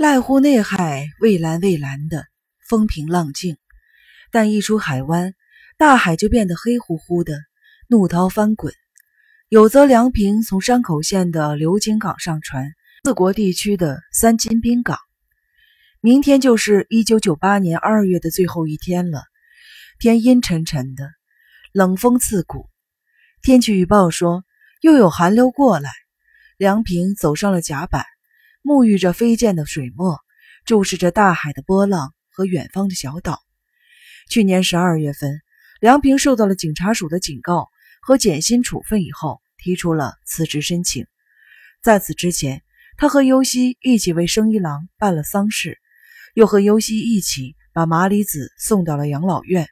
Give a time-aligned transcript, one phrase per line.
[0.00, 2.24] 濑户内海蔚蓝蔚蓝的，
[2.66, 3.58] 风平浪静，
[4.32, 5.34] 但一出海湾，
[5.76, 7.34] 大海就变得黑乎乎的，
[7.86, 8.72] 怒涛翻滚。
[9.50, 12.72] 有则梁平从山口县的流经港上船，
[13.04, 14.96] 四国地区的三金滨港。
[16.00, 19.24] 明天就是一九九八年二月的最后一天了，
[19.98, 21.10] 天阴沉沉的，
[21.72, 22.70] 冷风刺骨。
[23.42, 24.44] 天气预报说
[24.80, 25.90] 又有寒流过来。
[26.56, 28.06] 梁平走上了甲板。
[28.62, 30.18] 沐浴着飞溅的水墨，
[30.66, 33.40] 注视着大海的波浪和远方的小岛。
[34.28, 35.40] 去年十二月份，
[35.80, 37.68] 梁平受到了警察署的警告
[38.02, 41.06] 和减薪处分以后，提出了辞职申请。
[41.82, 42.62] 在此之前，
[42.98, 45.78] 他和尤西一起为生一郎办了丧事，
[46.34, 49.68] 又和尤西一起把麻里子送到了养老院。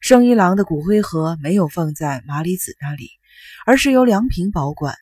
[0.00, 3.10] 生一郎的骨灰盒没有放在麻里子那里，
[3.66, 4.94] 而是由梁平保管。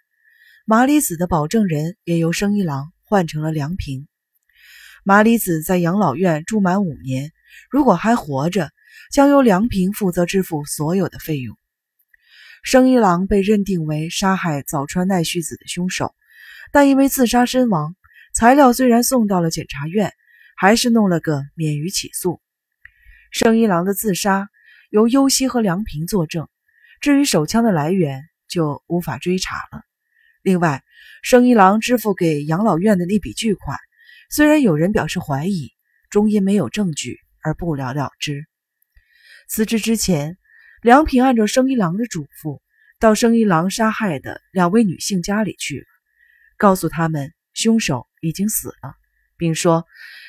[0.71, 4.07] 麻里子的保证人也由生一郎换成了梁平。
[5.03, 7.33] 麻里子在养老院住满五年，
[7.71, 8.71] 如果还活着，
[9.11, 11.57] 将由梁平负责支付所有的费用。
[12.63, 16.15] 生一郎被认定为杀害早川奈绪子的凶手，
[16.71, 17.97] 但因为自杀身亡，
[18.35, 20.13] 材料虽然送到了检察院，
[20.55, 22.43] 还是弄了个免于起诉。
[23.31, 24.51] 生一郎的自杀
[24.91, 26.47] 由优希和梁平作证，
[27.01, 29.88] 至于手枪的来源就无法追查了。
[30.49, 30.83] 另外，
[31.23, 33.77] 生一郎支付给养老院的那笔巨款，
[34.31, 35.75] 虽然有人表示怀疑，
[36.09, 38.47] 终因没有证据而不了了之。
[39.47, 40.39] 辞职之前，
[40.81, 42.63] 梁平按照生一郎的嘱咐，
[42.99, 45.87] 到生一郎杀害的两位女性家里去了，
[46.57, 48.95] 告诉他们凶手已经死了，
[49.37, 49.85] 并说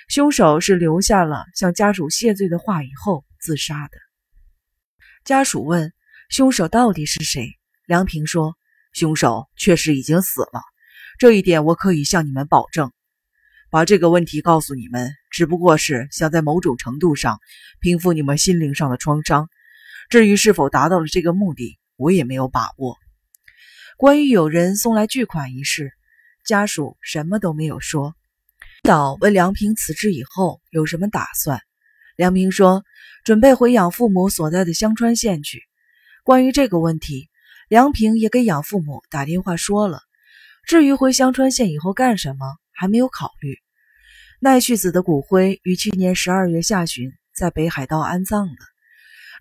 [0.09, 3.98] 凶手是留下了向家属谢罪的话以后自杀的。
[5.23, 5.94] 家属问
[6.28, 8.59] 凶手到底是谁，梁平说。
[9.00, 10.61] 凶手确实已经死了，
[11.19, 12.92] 这一点我可以向你们保证。
[13.72, 17.39] 把这个问题告诉你们，只不过是想在某种程度上
[17.80, 19.47] 平复你们心灵上的创伤。
[20.09, 22.98] 至于是否达到了这个目的，我也没有把握。
[23.95, 25.93] 关于有人送来巨款一事，
[26.45, 28.15] 家属什么都没有说。
[28.83, 31.61] 岛问梁平辞职以后有什么打算，
[32.17, 32.83] 梁平说
[33.23, 35.64] 准备回养父母所在的香川县去。
[36.26, 37.29] 关于这个问题。
[37.70, 40.02] 梁平也给养父母打电话说了，
[40.66, 43.60] 至于回香川县以后干什么，还没有考虑。
[44.40, 48.56] 奈绪子的骨灰于去年十二月下旬在北海道安葬了，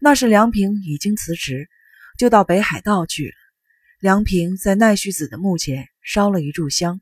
[0.03, 1.71] 那时梁平已经辞职，
[2.19, 3.33] 就到北海道去了。
[3.99, 7.01] 梁平在奈绪子的墓前烧了一炷香。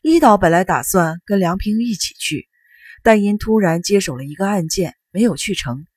[0.00, 2.46] 伊岛本来打算跟梁平一起去，
[3.02, 5.88] 但因突然接手了一个案件，没有去成。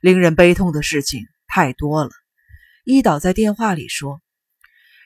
[0.00, 2.10] 令人悲痛的事情太多了。
[2.86, 4.20] 伊岛在电话里说：“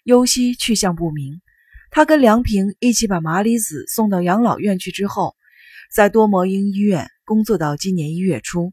[0.02, 1.40] 优希去向不明。
[1.92, 5.36] 他跟梁平一起把麻里子送到养老院去之后，
[5.92, 8.72] 在多摩英医院工作到今年一月初，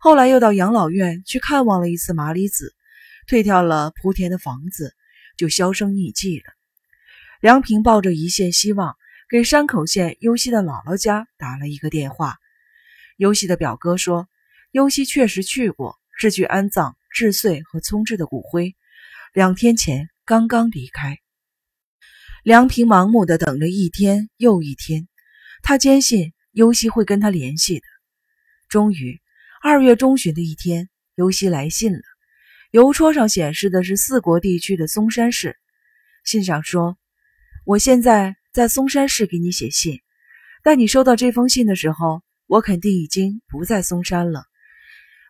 [0.00, 2.74] 后来又到养老院去看望了一次麻里子，
[3.26, 4.94] 退掉了莆田的房子，
[5.36, 6.44] 就销声匿迹了。”
[7.42, 8.96] 梁平抱着一线希望，
[9.28, 12.38] 给山口县优希的姥姥家打了一个电话。
[13.18, 14.26] 优希的表哥说
[14.72, 18.76] ：“优希确实去过，是去安葬。”治穗和聪治的骨灰，
[19.34, 21.18] 两天前刚刚离开。
[22.44, 25.08] 梁平盲目的等了一天又一天，
[25.64, 27.86] 他坚信尤西会跟他联系的。
[28.68, 29.20] 终于，
[29.60, 31.98] 二月中旬的一天，尤西来信了。
[32.70, 35.56] 邮戳上显示的是四国地区的松山市。
[36.22, 36.96] 信上说
[37.66, 40.02] ：“我现在在松山市给你写信，
[40.62, 44.44] 但你收到这封信的时候，我肯定已经不在松山了。”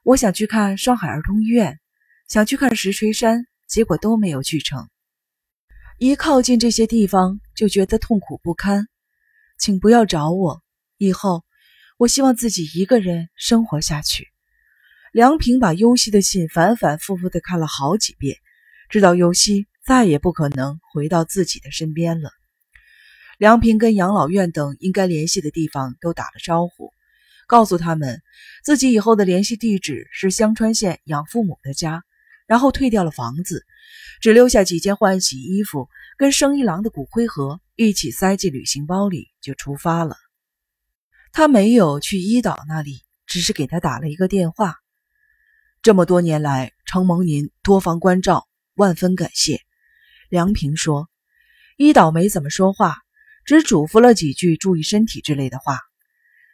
[0.05, 1.79] 我想去看上海儿童医院，
[2.29, 4.89] 想去看石锤山，结果都没有去成。
[5.99, 8.87] 一靠近这些地方就觉得痛苦不堪，
[9.59, 10.63] 请不要找我。
[10.97, 11.45] 以后
[11.97, 14.29] 我希望自己一个人生活下去。
[15.13, 18.37] 梁平把尤西的信反反复复地看了好几遍，
[18.89, 22.31] 知道尤西再也不可能回到自己的身边了。
[23.37, 26.93] 梁平跟养老院等应该联系的地方都打了招呼。
[27.49, 28.23] 告诉他们，
[28.63, 32.05] 自己以后的联系地址是香川县养父母的家，
[32.47, 33.65] 然后退掉了房子，
[34.21, 40.15] 只留下几件换洗衣服跟生一郎的骨灰盒一起塞进旅行包里就出发了。
[41.33, 44.77] 他没有去伊岛那里，只是给他打了一个电话。
[45.81, 49.63] 这么多年来，承蒙您多方关照，万分感谢。
[50.29, 51.09] 梁平说，
[51.79, 52.97] 伊岛没怎么说话，
[53.47, 55.79] 只嘱咐了几句注意身体之类的话。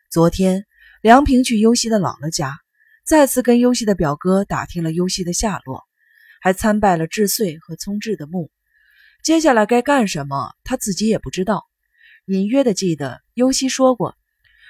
[0.08, 0.64] 昨天。
[1.04, 2.58] 梁平去优希的姥姥家，
[3.04, 5.84] 再次跟优希的表哥打听了优希的下落，
[6.40, 8.50] 还参拜了智穗和聪智的墓。
[9.22, 11.66] 接下来该干什么，他自己也不知道，
[12.24, 14.16] 隐约的记得优希说过，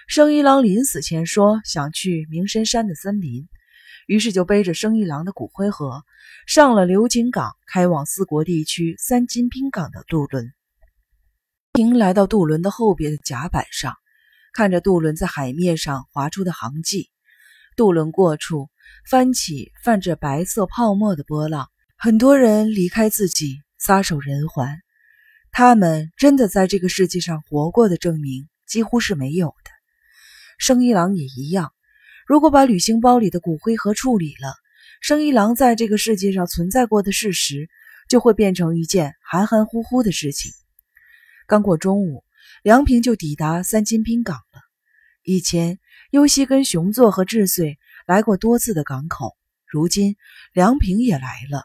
[0.08, 3.48] 生一郎临死前说想去明深山的森林，
[4.08, 6.02] 于是就背着生一郎的骨灰盒，
[6.48, 10.52] 上了流井港开往四国地区三金滨港的渡轮。
[11.74, 13.94] 平来到渡轮的后边的甲板上，
[14.54, 17.10] 看着渡轮在海面上划出的航迹，
[17.74, 18.70] 渡轮过处
[19.10, 21.68] 翻起泛着白色泡沫的波浪，
[21.98, 24.80] 很多人离开自己，撒手人寰。
[25.50, 29.70] 他们真的在这个世界上活过的证明几乎是没有的。
[30.56, 31.72] 生一郎也一样。
[32.24, 34.54] 如果把旅行包里的骨灰盒处理了，
[35.00, 37.68] 生一郎在这个世界上存在过的事实
[38.08, 40.52] 就会变成一件含含糊糊的事情。
[41.46, 42.23] 刚过中午，
[42.64, 44.62] 梁平就抵达三金滨港了。
[45.22, 45.78] 以前，
[46.12, 50.16] 优希跟熊作和智穗来过多次的港口，如今
[50.54, 51.64] 梁平也来了。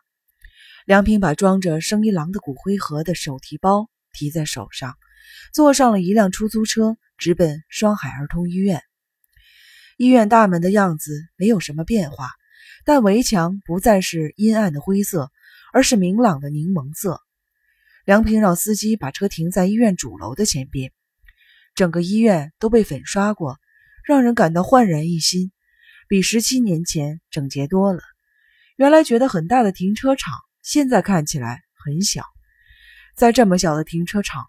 [0.86, 4.98] 梁平把装着生一郎的骨灰盒的手提包提在手上，
[5.54, 8.84] 坐上了一辆出租车，直奔双海儿童医院。
[9.96, 12.30] 医院大门的样子没有什么变化，
[12.84, 15.32] 但围墙不再是阴暗的灰色，
[15.72, 17.22] 而是明朗的柠檬色。
[18.10, 20.92] 梁平让司机把车停在医院主楼的前边，
[21.76, 23.60] 整个医院都被粉刷过，
[24.04, 25.52] 让人感到焕然一新，
[26.08, 28.02] 比十七年前整洁多了。
[28.78, 30.34] 原来觉得很大的停车场。
[30.64, 32.24] 现在看起来很小，
[33.16, 34.44] 在这么小的停车场，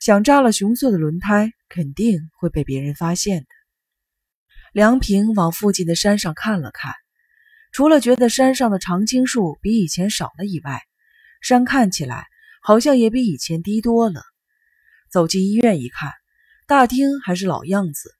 [0.00, 3.46] 想扎了熊色的轮胎，肯定会被别人发现的。
[4.72, 6.94] 梁平往附近的山上看了看，
[7.72, 10.80] 除了觉得山上的常青树比以前少了以外，
[11.42, 12.26] 山看起来
[12.64, 14.22] 好像也比以前低多了。
[15.10, 16.12] 走进医院一看，
[16.66, 18.10] 大厅还是老样子，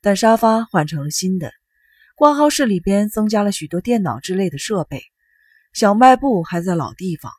[0.00, 1.52] 但沙发换成了新的，
[2.16, 5.02] 挂号室里边增加了许多电脑之类的设备。
[5.74, 7.30] 小卖部还在老地方，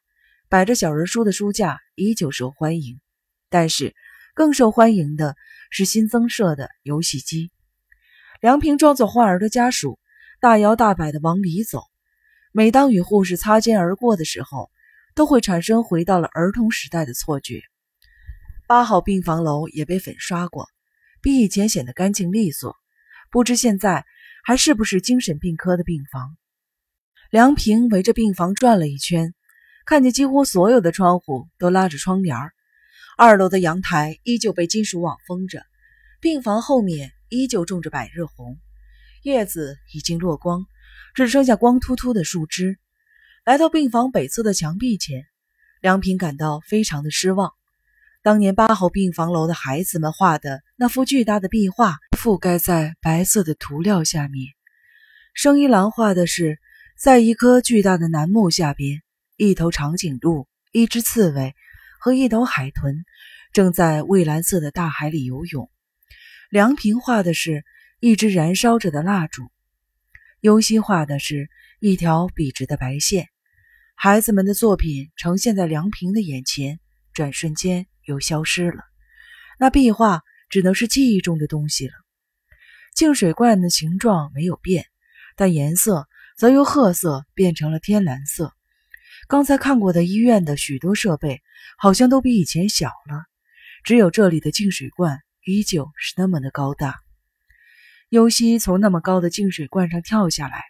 [0.49, 3.01] 摆着小人书的书架依旧受欢迎，
[3.49, 3.93] 但是
[4.35, 5.35] 更受欢迎的
[5.71, 7.51] 是新增设的游戏机。
[8.39, 9.99] 梁平装作患儿的家属，
[10.39, 11.81] 大摇大摆地往里走。
[12.53, 14.69] 每当与护士擦肩而过的时候，
[15.13, 17.61] 都会产生回到了儿童时代的错觉。
[18.67, 20.67] 八号病房楼也被粉刷过，
[21.21, 22.75] 比以前显得干净利索。
[23.29, 24.05] 不知现在
[24.43, 26.37] 还是不是精神病科的病房？
[27.29, 29.33] 梁平围着病房转了一圈，
[29.85, 32.37] 看见几乎所有的窗户都拉着窗帘。
[33.17, 35.63] 二楼的阳台依旧被金属网封着，
[36.19, 38.57] 病房后面依旧种着百日红，
[39.23, 40.65] 叶子已经落光，
[41.13, 42.79] 只剩下光秃秃的树枝。
[43.43, 45.25] 来到病房北侧的墙壁前，
[45.81, 47.53] 梁平感到非常的失望。
[48.21, 54.53] 当年八号病房楼的孩子们画的那幅巨大的壁画，覆盖在白色的涂料下面。
[55.33, 56.59] 生一郎画的是。
[56.97, 59.01] 在一棵巨大的楠木下边，
[59.35, 61.55] 一头长颈鹿、一只刺猬
[61.99, 63.05] 和一头海豚
[63.53, 65.67] 正在蔚蓝色的大海里游泳。
[66.51, 67.65] 梁平画的是
[67.99, 69.49] 一只燃烧着的蜡烛，
[70.41, 71.49] 尤西画的是
[71.83, 73.27] 一条笔直的白线。
[73.95, 76.79] 孩子们的作品呈现在梁平的眼前，
[77.11, 78.83] 转瞬间又消失了。
[79.57, 81.93] 那壁画只能是记忆中的东西了。
[82.93, 84.85] 净水罐的形状没有变，
[85.35, 86.07] 但颜色。
[86.37, 88.55] 则由褐色变成了天蓝色。
[89.27, 91.43] 刚才看过的医院的许多设备
[91.77, 93.25] 好像都比以前小了，
[93.83, 96.99] 只有这里的净水罐依旧是那么的高大。
[98.09, 100.63] 尤西从那么高的净水罐上跳下来，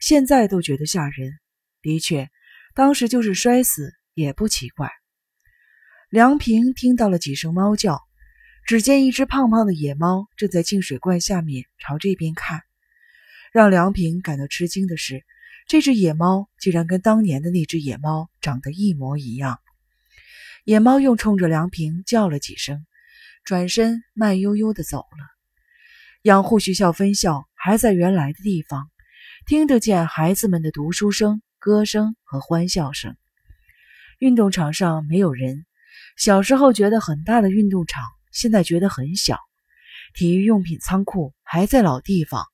[0.00, 1.38] 现在都觉得吓人。
[1.82, 2.28] 的确，
[2.74, 4.90] 当时就是摔死也不奇怪。
[6.10, 8.00] 梁平听到了几声猫叫，
[8.66, 12.62] 只见一只胖胖的野猫正在净水罐下面朝这边看。
[13.52, 15.24] 让梁平感到吃惊的是，
[15.66, 19.58] 这只野猫竟然跟当年的那只野猫长得一模一样。
[20.64, 22.86] 野猫又冲着梁平叫了几声，
[23.44, 25.26] 转身慢悠悠地走了。
[26.22, 28.90] 养护学校分校还在原来的地方，
[29.46, 33.14] 听得见孩子们的读书声、歌声和欢笑声。
[34.18, 35.66] 运动场上没有人，
[36.16, 39.38] 小时候觉得很大的运动场，现在觉得很小。
[40.14, 42.44] 体育用品仓库还在老地方。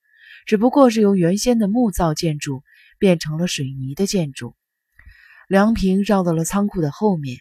[0.45, 2.63] 只不过是由原先的木造建筑
[2.99, 4.55] 变成了水泥的建筑。
[5.47, 7.39] 梁平绕到了仓库的后面，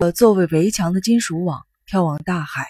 [0.00, 2.66] 呃，作为围墙的金属网眺望大海。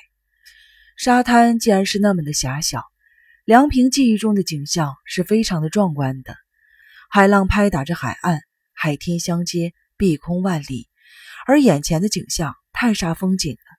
[0.95, 2.83] 沙滩竟然是那么的狭小。
[3.49, 6.37] 梁平记忆中的景象是非常的壮观的，
[7.09, 8.41] 海浪拍打着海岸，
[8.75, 10.87] 海天相接，碧空万里。
[11.47, 13.79] 而眼前的景象太煞风景了，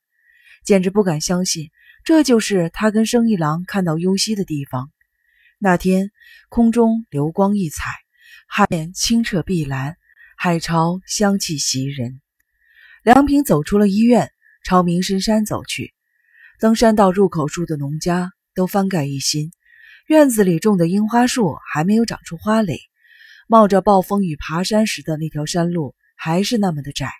[0.66, 1.70] 简直不敢相信，
[2.04, 4.90] 这就是他跟生一郎看到幽西的地方。
[5.60, 6.10] 那天
[6.50, 7.84] 空中流光溢彩，
[8.48, 9.98] 海面清澈碧蓝，
[10.36, 12.22] 海潮香气袭人。
[13.04, 14.32] 梁平走出了医院，
[14.64, 15.94] 朝明深山走去。
[16.60, 19.52] 登山道入口处的农家都翻盖一新，
[20.10, 22.80] 院子里种的樱花树还没有长出花蕾。
[23.48, 27.12] 冒着暴风雨爬山时的那条山路还是那么的窄，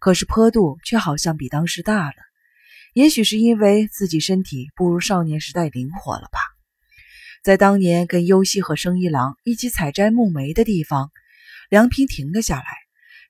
[0.00, 2.16] 可是坡度却好像比当时大了。
[2.92, 6.40] 也许是因为自己身体不如少年时代灵活了吧。
[7.44, 11.12] 在当年跟优希和生一郎一起采摘木梅的地方，
[11.70, 12.66] 梁平停了下来，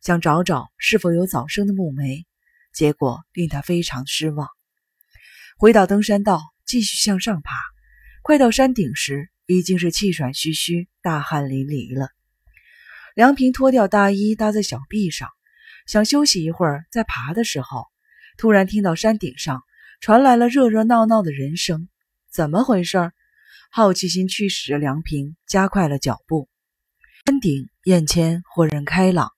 [0.01, 2.25] 想找找是否有早生的木梅，
[2.73, 4.49] 结果令他非常失望。
[5.59, 7.53] 回到登山道，继续向上爬，
[8.27, 12.09] 快到山顶时，已经是气喘吁吁、大汗淋漓了。
[13.15, 15.29] 梁平脱掉大衣搭在小臂上，
[15.87, 17.85] 想休息一会儿再爬的时候，
[18.39, 19.63] 突然听到山顶上
[20.01, 21.91] 传来了热热闹闹的人声。
[22.33, 23.13] 怎么回事？
[23.71, 26.49] 好奇心驱使着梁平加快了脚步。
[27.27, 29.33] 山顶眼前豁然开朗，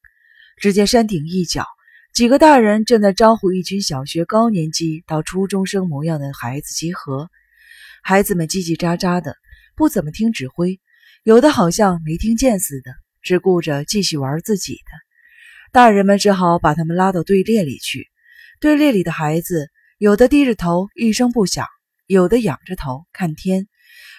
[0.58, 1.66] 只见山顶一角，
[2.14, 7.28] 几个大人正在招呼一群小学高年级到初中生模样的孩子集合。
[8.08, 9.34] 孩子们叽叽喳喳的，
[9.74, 10.78] 不怎么听指挥，
[11.24, 12.92] 有的好像没听见似的。
[13.20, 18.06] 只顾着继续玩自己的，大人们只好把他们拉到队列里去。
[18.60, 21.66] 队列里的孩子，有的低着头一声不响，
[22.06, 23.66] 有的仰着头看天，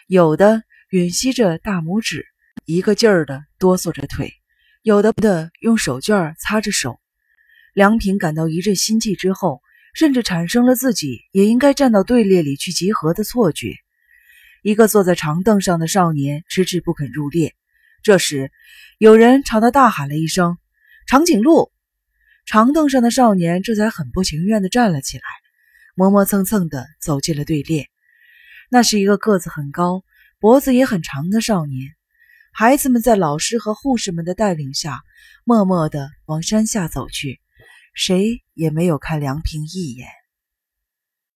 [0.08, 2.26] 有的吮吸着大拇指，
[2.66, 4.34] 一个劲儿的哆嗦着腿，
[4.82, 7.00] 有的的用手绢擦着手。
[7.74, 9.62] 梁平感到一阵心悸之后，
[9.98, 13.74] 甚至产生了自己也应该站到队列里去集合的错觉。
[14.62, 17.56] 一个坐在长凳上的少年迟迟不肯入列。
[18.04, 18.52] 这时，
[19.00, 20.60] 有人朝他大喊了一声
[21.10, 21.72] ：“长颈鹿！”
[22.46, 25.24] 长凳上的少年这才很不情愿地站了起来，
[25.96, 27.88] 磨磨蹭蹭地走进了队列。
[28.70, 30.04] 那是一个个子很高、
[30.40, 31.96] 脖子也很长的少年。
[32.54, 35.02] 孩子们在老师和护士们的带领下，
[35.44, 37.40] 默默地往山下走去，
[37.98, 40.08] 谁也没有看梁平一眼。